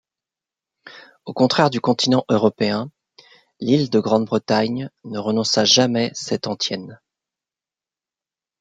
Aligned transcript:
Au 1.25 1.33
contraire 1.33 1.69
du 1.69 1.79
continent 1.79 2.25
européen, 2.27 2.89
l'Ile 3.59 3.91
de 3.91 3.99
Grande-Bretagne 3.99 4.89
ne 5.03 5.19
renonça 5.19 5.63
jamais 5.63 6.09
cette 6.15 6.47
antienne. 6.47 6.99